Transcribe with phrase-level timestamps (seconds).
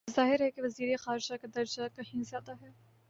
[0.07, 2.69] تو ظاہر ہے کہ وزیر خارجہ کا درجہ کہیں زیادہ ہے۔